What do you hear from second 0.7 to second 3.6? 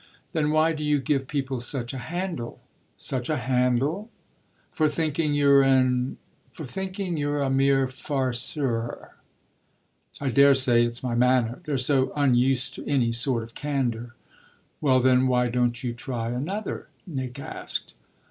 do you give people such a handle?" "Such a